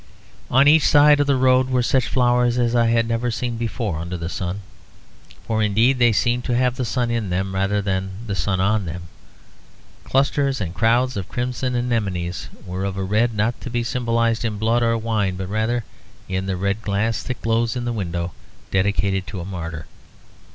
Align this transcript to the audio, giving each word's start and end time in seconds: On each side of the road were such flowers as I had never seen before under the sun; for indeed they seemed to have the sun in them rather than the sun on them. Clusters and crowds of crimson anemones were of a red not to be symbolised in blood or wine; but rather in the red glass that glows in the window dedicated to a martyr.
On 0.49 0.67
each 0.67 0.87
side 0.87 1.19
of 1.19 1.27
the 1.27 1.35
road 1.35 1.69
were 1.69 1.83
such 1.83 2.07
flowers 2.07 2.57
as 2.57 2.73
I 2.73 2.87
had 2.87 3.07
never 3.07 3.29
seen 3.29 3.55
before 3.55 3.99
under 3.99 4.17
the 4.17 4.29
sun; 4.29 4.61
for 5.45 5.61
indeed 5.61 5.99
they 5.99 6.11
seemed 6.11 6.43
to 6.45 6.55
have 6.55 6.75
the 6.75 6.85
sun 6.85 7.11
in 7.11 7.29
them 7.29 7.53
rather 7.53 7.83
than 7.83 8.09
the 8.25 8.33
sun 8.35 8.59
on 8.59 8.87
them. 8.87 9.03
Clusters 10.03 10.59
and 10.59 10.73
crowds 10.73 11.17
of 11.17 11.29
crimson 11.29 11.75
anemones 11.75 12.47
were 12.65 12.83
of 12.83 12.97
a 12.97 13.03
red 13.03 13.35
not 13.35 13.61
to 13.61 13.69
be 13.69 13.83
symbolised 13.83 14.43
in 14.43 14.57
blood 14.57 14.81
or 14.81 14.97
wine; 14.97 15.35
but 15.35 15.49
rather 15.49 15.83
in 16.27 16.47
the 16.47 16.57
red 16.57 16.81
glass 16.81 17.21
that 17.21 17.43
glows 17.43 17.75
in 17.75 17.85
the 17.85 17.93
window 17.93 18.31
dedicated 18.71 19.27
to 19.27 19.39
a 19.39 19.45
martyr. 19.45 19.85